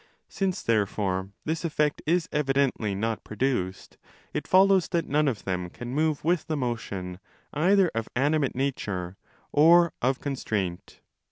[0.29, 3.99] Since, therefore, this effect is evidently not produced,
[4.33, 7.19] it follows that none of them can move with the motion
[7.53, 9.15] either of animate nature
[9.51, 11.01] or of constraint.?